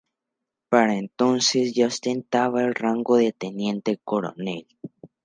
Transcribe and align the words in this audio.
Para 0.69 0.95
entonces 0.95 1.75
ya 1.75 1.85
ostentaba 1.85 2.63
el 2.63 2.73
rango 2.73 3.17
de 3.17 3.33
Teniente 3.33 3.99
coronel. 4.03 4.65